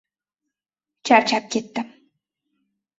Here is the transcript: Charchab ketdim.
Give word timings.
Charchab 1.11 1.47
ketdim. 1.57 1.95